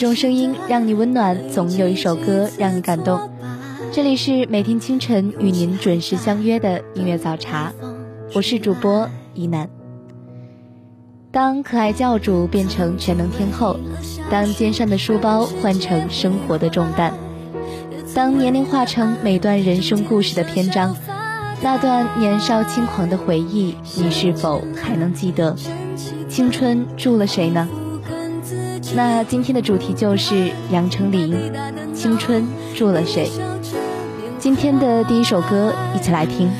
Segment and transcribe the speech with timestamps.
[0.00, 3.20] 种声音让你温暖，总有一首歌让你感动。
[3.92, 7.70] 这里是每天清晨与您准时相约的音乐早茶，
[8.34, 9.68] 我是主播一楠。
[11.30, 13.78] 当可爱教主变成全能天后，
[14.30, 17.12] 当肩上的书包换成生活的重担，
[18.14, 20.96] 当年龄化成每段人生故事的篇章，
[21.60, 25.54] 那段年少轻狂的回忆，你是否还能记得？
[26.26, 27.68] 青春住了谁呢？
[28.94, 31.32] 那今天的主题就是杨丞琳，
[31.94, 33.28] 《青春住了谁》。
[34.38, 36.50] 今天的第一首歌，一起来听。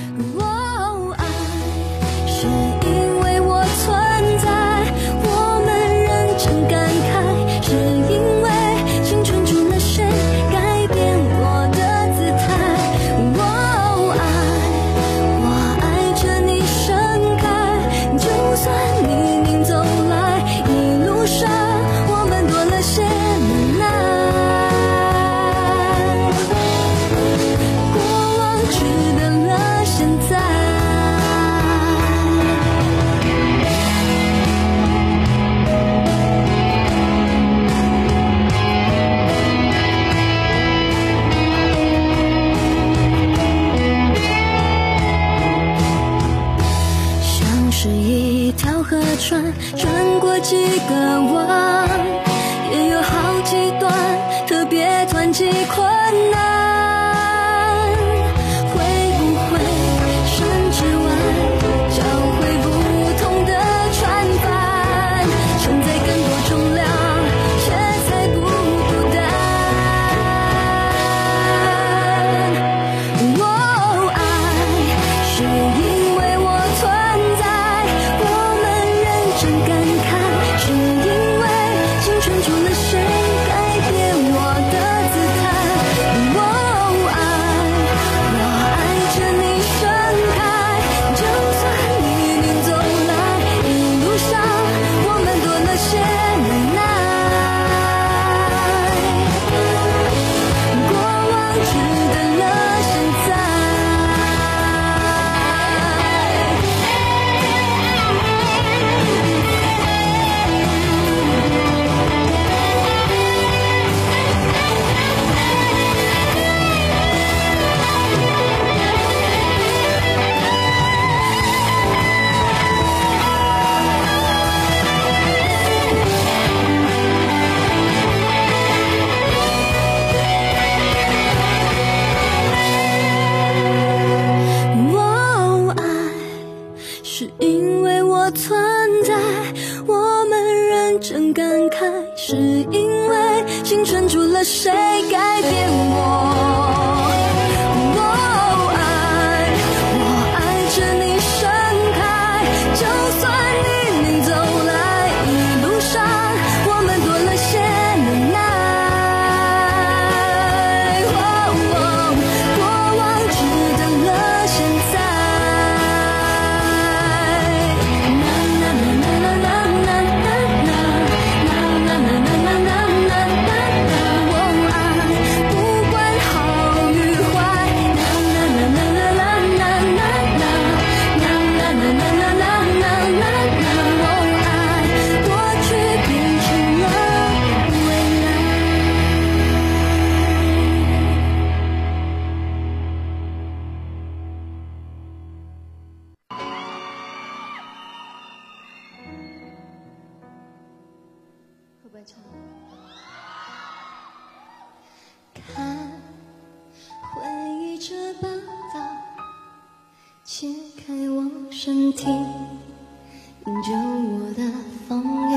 [211.62, 214.50] 身体，营救我的
[214.88, 215.36] 风雨。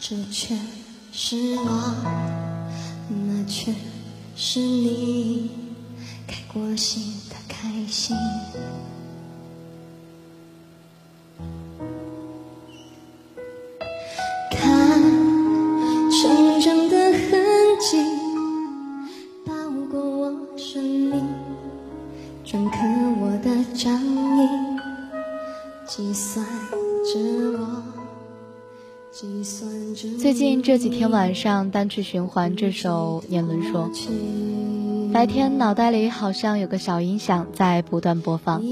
[0.00, 0.58] 这却
[1.12, 1.94] 是我，
[3.08, 3.72] 那却
[4.34, 5.48] 是你，
[6.26, 8.16] 开过心的开心。
[30.64, 33.90] 这几天晚上单曲循环这首《年轮说》，
[35.12, 38.62] 白天脑袋里好像有个小音响在不断播放，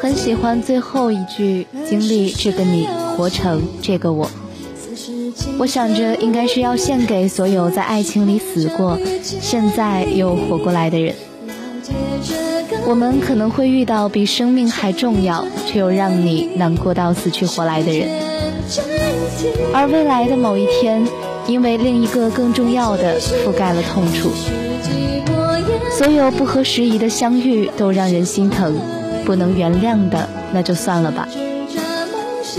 [0.00, 2.86] 很喜欢最后一句“经历这个你，
[3.16, 4.30] 活成这个我”。
[5.58, 11.16] 我想着应该是要献给所有在爱情里死过，现在又活过来的人。
[12.86, 18.08] 我们可能会遇到比生命还重要，却又让你难过到死去活来的人。
[19.72, 21.06] 而未来的某一天，
[21.46, 24.30] 因为另一个更重要的覆盖了痛楚。
[25.90, 28.74] 所有不合时宜的相遇都让人心疼，
[29.24, 31.28] 不能原谅的那就算了吧。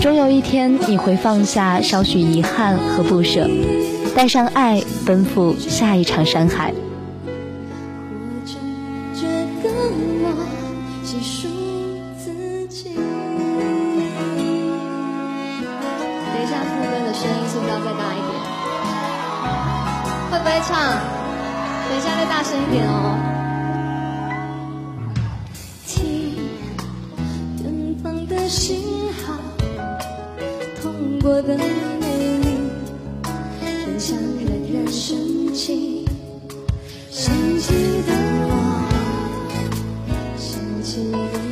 [0.00, 3.48] 终有一天你会放下少许遗憾和不舍，
[4.14, 6.72] 带上爱奔赴下一场山海。
[28.04, 29.32] 方的信号
[30.78, 32.58] 痛过的美丽
[33.58, 35.16] 分想让人神
[35.54, 36.04] 经
[37.10, 37.72] 神奇
[38.06, 38.12] 的
[38.46, 38.52] 我
[40.36, 41.43] 神奇的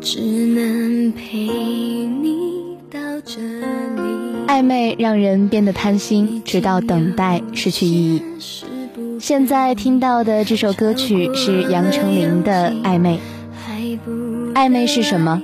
[0.00, 4.02] 只能陪你到这里。
[4.46, 8.22] 暧昧让人变得贪心，直到等待失去意义。
[9.18, 13.18] 现在听到的这首歌曲是杨丞琳的《暧昧》，
[14.54, 15.42] 暧昧是什么？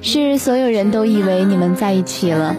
[0.00, 2.56] 是所有人都以为你们在一起了，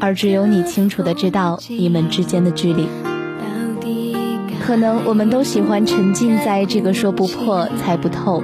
[0.00, 2.86] 而只有你清楚的知道你们之间的距离。
[4.64, 8.42] 可能我们都喜欢沉浸在这个说不破、猜不透、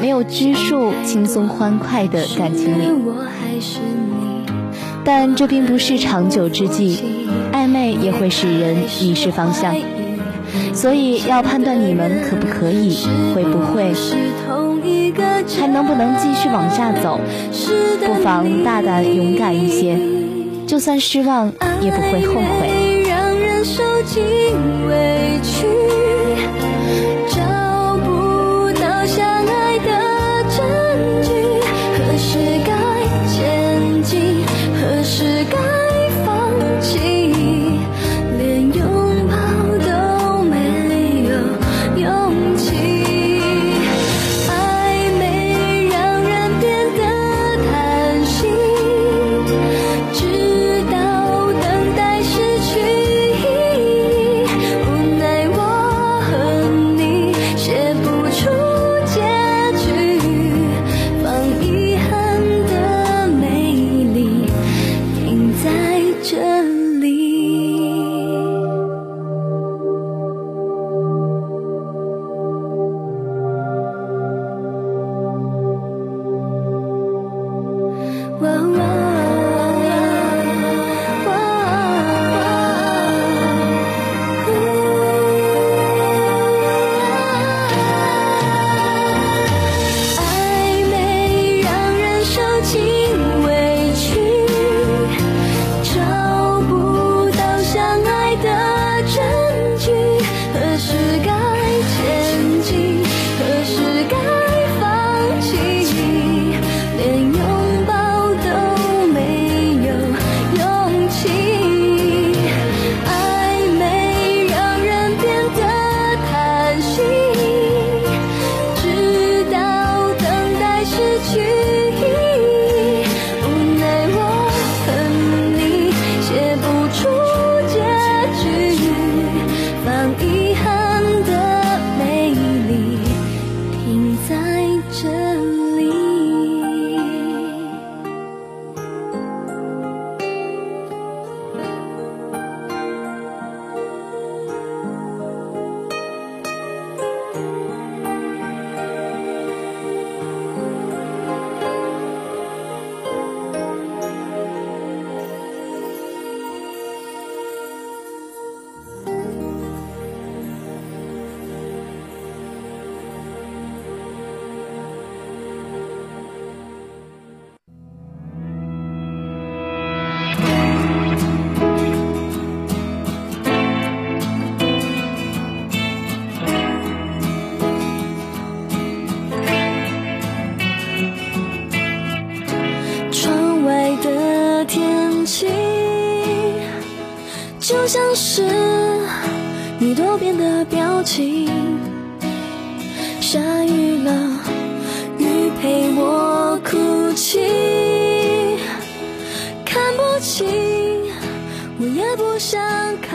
[0.00, 2.86] 没有拘束、轻松欢快的感情里，
[5.04, 6.98] 但这并不是长久之计。
[7.52, 9.74] 暧昧也会使人迷失方向，
[10.72, 12.96] 所以要判断你们可不可以、
[13.34, 13.92] 会不会、
[15.58, 17.18] 还能不能继续往下走，
[18.04, 19.98] 不妨大胆勇敢一些，
[20.66, 22.70] 就算失望也不会后悔。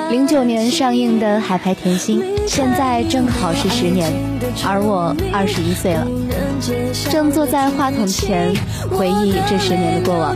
[0.09, 4.11] 零九年上映的《海派甜心》，现在正好是十年，
[4.65, 6.07] 而我二十一岁了，
[7.11, 8.51] 正坐在话筒前
[8.89, 10.35] 回忆这十年的过往。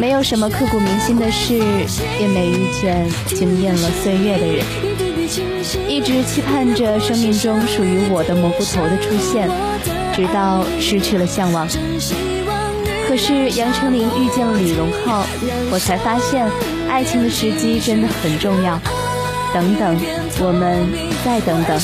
[0.00, 1.58] 没有什么刻骨铭心的事，
[2.18, 4.64] 也没遇见惊艳了岁月的人。
[5.86, 9.48] 一直期盼着生命中属于我的蘑菇头的出现，
[10.14, 11.68] 直到失去了向往。
[13.06, 15.24] 可是杨丞琳遇见了李荣浩，
[15.70, 16.48] 我才发现
[16.94, 18.80] 爱情的时机真的很重要。
[19.52, 19.98] 等等，
[20.38, 20.86] 我们
[21.24, 21.76] 再等等。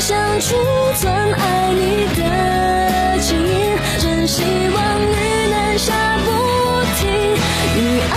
[0.00, 0.56] 想储
[0.96, 2.20] 存爱你的
[3.20, 3.46] 记忆，
[4.02, 5.14] 真希望雨
[5.48, 6.26] 能下不
[6.98, 7.06] 停，
[7.76, 7.78] 雨
[8.10, 8.12] 爱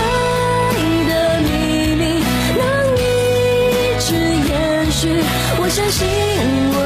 [1.07, 1.11] 的
[1.43, 2.01] 秘密
[2.57, 2.59] 能
[2.97, 2.99] 一
[3.99, 4.07] 直
[4.49, 5.21] 延续。
[5.59, 6.07] 我相信
[6.73, 6.84] 我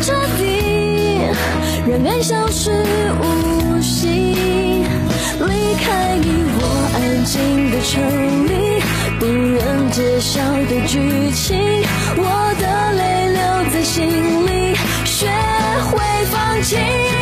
[0.00, 1.20] 彻底，
[1.88, 2.70] 让爱消失
[3.20, 4.32] 无形。
[5.40, 6.60] 离开你我
[6.94, 8.00] 安静的城
[8.46, 8.80] 里，
[9.18, 11.58] 不愿揭晓的剧情，
[12.16, 13.38] 我的泪留
[13.72, 14.06] 在心
[14.46, 15.26] 里，学
[15.90, 15.98] 会
[16.30, 17.17] 放弃。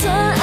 [0.00, 0.39] 存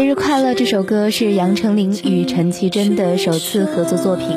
[0.00, 4.28] 节日快乐这首歌是杨丞琳与陈绮贞的首次合作作品，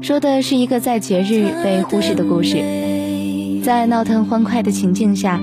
[0.00, 2.58] 说的是一个在节日被忽视的故事。
[3.64, 5.40] 在闹腾欢快的情境下，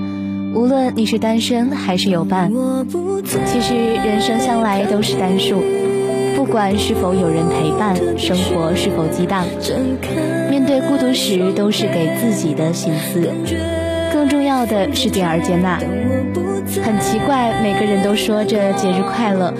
[0.54, 2.50] 无论你是单身还是有伴，
[3.44, 5.62] 其实人生向来都是单数。
[6.36, 9.44] 不管是否有人陪伴，生活是否激荡，
[10.48, 13.28] 面对孤独时都是给自己的心思。
[14.10, 15.78] 更重要的是点而接纳。
[16.82, 19.52] 很奇怪，每个人都说着节日快乐，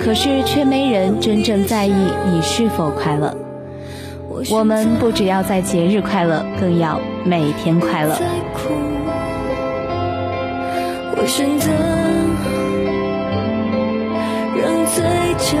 [0.00, 1.92] 可是却没人真正在意
[2.32, 3.34] 你是否快乐。
[4.50, 8.16] 我们不只要在节日快乐，更要每天快乐。
[11.16, 11.68] 我选择
[14.54, 15.02] 让嘴
[15.38, 15.58] 角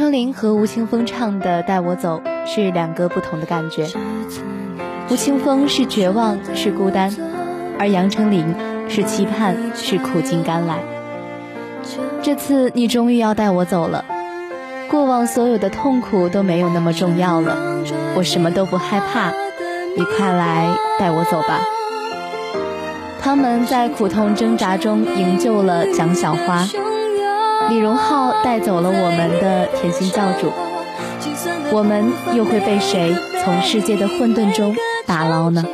[0.00, 3.86] 杨丞琳和吴青峰唱的《带我走》是两个不同的感觉。
[5.10, 7.14] 吴青峰是绝望，是孤单，
[7.78, 8.54] 而杨丞琳
[8.88, 10.78] 是期盼，是苦尽甘来。
[12.22, 14.06] 这次你终于要带我走了，
[14.88, 17.58] 过往所有的痛苦都没有那么重要了，
[18.16, 19.30] 我什么都不害怕，
[19.98, 21.60] 你快来带我走吧。
[23.20, 26.66] 他们在苦痛挣扎中营救了蒋小花，
[27.70, 30.52] 李荣浩带走了我们的甜心教主，
[31.72, 34.74] 我们又会被谁从世界的混沌中
[35.06, 35.64] 打捞呢？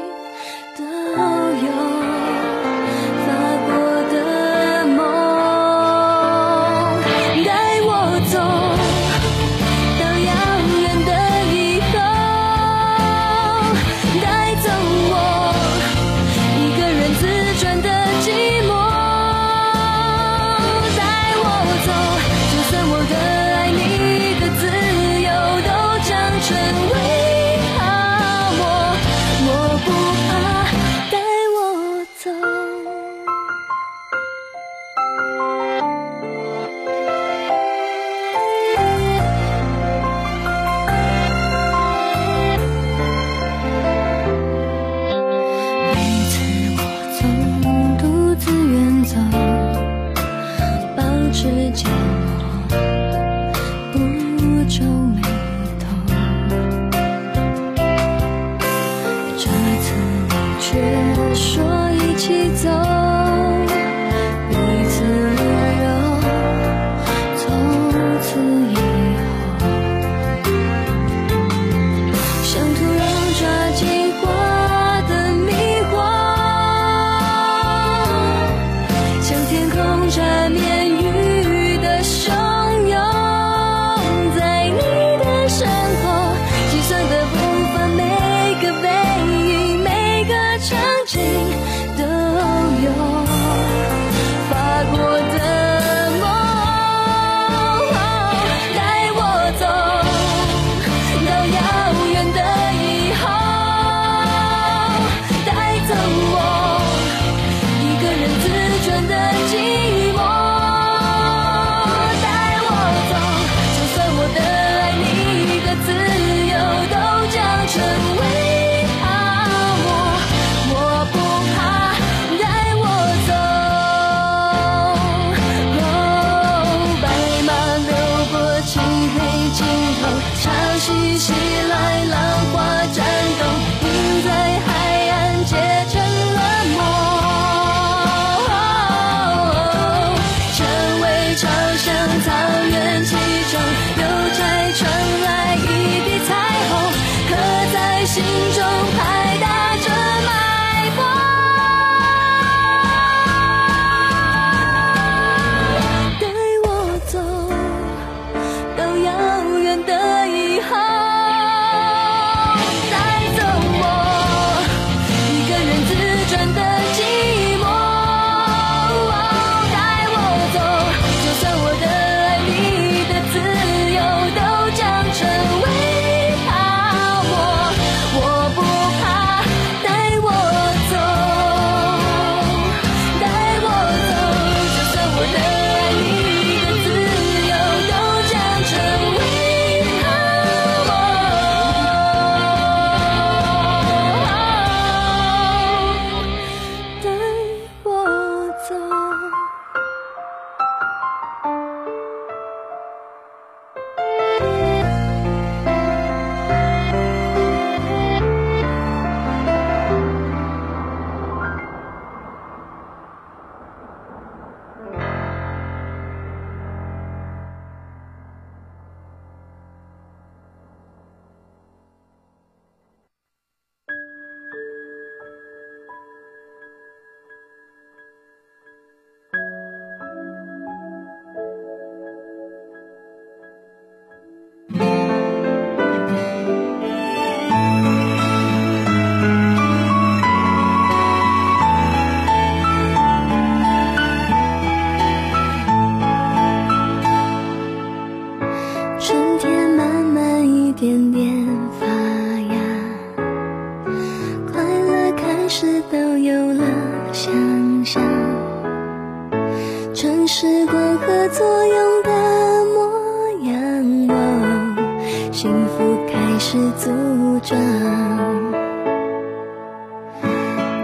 [266.57, 267.59] 是阻障。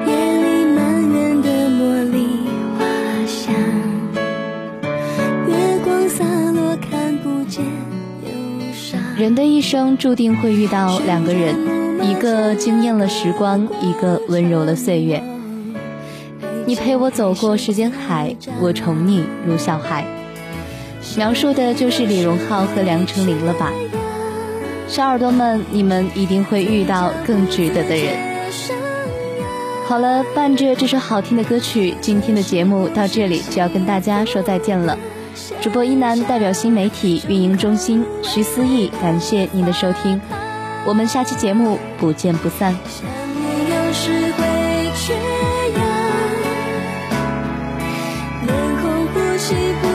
[0.06, 2.26] 夜里满园的茉莉
[2.78, 2.84] 花
[3.26, 3.54] 香，
[5.48, 8.28] 月光洒落，看不见忧
[8.74, 9.00] 伤。
[9.16, 11.56] 人的一生注定会遇到两个人，
[12.02, 15.22] 一个惊艳了时光，一个温柔了岁月。
[16.66, 20.04] 你陪我走过时间海，我宠你如小孩。
[21.16, 23.72] 描述的就是李荣浩和梁成林了吧？
[24.92, 28.14] 小耳朵们，你们一定会遇到更值得的人。
[29.86, 34.98] 好了，伴着这首好听的歌曲，今天的节目到这里就要跟大家说再见了。
[35.62, 40.20] 主播一楠代表新媒体运营中心徐思义，感谢您的收听，
[40.84, 42.76] 我们下期节目不见不散。
[42.76, 45.14] 有时会缺
[45.74, 45.86] 氧，
[48.46, 49.91] 脸红呼吸不。